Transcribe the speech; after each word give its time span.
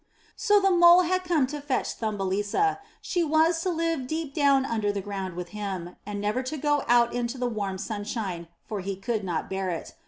So 0.35 0.59
the 0.59 0.71
Mole 0.71 1.01
had 1.03 1.23
come 1.23 1.45
to 1.45 1.61
fetch 1.61 1.93
Thumbelisa; 1.95 2.79
she 3.03 3.23
was 3.23 3.61
to 3.61 3.69
live 3.69 4.07
deep 4.07 4.33
down 4.33 4.65
under 4.65 4.91
the 4.91 4.99
ground 4.99 5.35
with 5.35 5.49
him, 5.49 5.95
and 6.07 6.19
never 6.19 6.41
to 6.41 6.57
go 6.57 6.83
out 6.87 7.13
into 7.13 7.37
the 7.37 7.45
warm 7.45 7.77
sunshine, 7.77 8.47
for 8.67 8.79
he 8.79 8.95
could 8.95 9.23
not 9.23 9.47
bear 9.47 9.69
it. 9.69 9.93